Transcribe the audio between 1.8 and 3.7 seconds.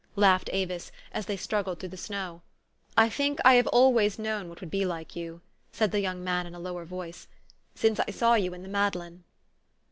the snow." I think I have